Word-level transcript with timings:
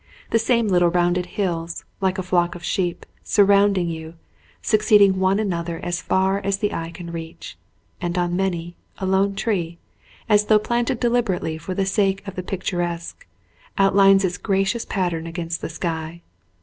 The 0.31 0.39
same 0.39 0.67
little 0.67 0.89
rounded 0.89 1.27
hills, 1.37 1.85
like 2.01 2.17
a 2.17 2.23
flock 2.23 2.55
of 2.55 2.63
sheep, 2.63 3.05
surrounding 3.23 3.87
you, 3.87 4.15
succeeding 4.59 5.19
one 5.19 5.37
another 5.37 5.79
as 5.83 6.01
far 6.01 6.39
as 6.39 6.57
the 6.57 6.73
eye 6.73 6.89
can 6.89 7.11
reach; 7.11 7.55
and 8.01 8.17
on 8.17 8.35
many, 8.35 8.75
a 8.97 9.05
lone 9.05 9.35
tree, 9.35 9.77
as 10.27 10.45
though 10.47 10.57
planted 10.57 10.99
deliberately 10.99 11.55
for 11.59 11.75
the 11.75 11.85
sake 11.85 12.27
of 12.27 12.33
the 12.33 12.41
picturesque, 12.41 13.27
outlines 13.77 14.25
its 14.25 14.39
gracious 14.39 14.85
pattern 14.85 15.27
against 15.27 15.61
the 15.61 15.69
sky. 15.69 16.23